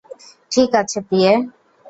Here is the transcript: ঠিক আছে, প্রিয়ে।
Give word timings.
ঠিক 0.51 0.69
আছে, 0.75 0.97
প্রিয়ে। 1.01 1.31